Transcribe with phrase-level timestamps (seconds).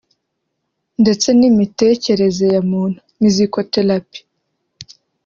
[1.01, 4.23] ndetse n’imitekereze ya muntu (Musicothérapie)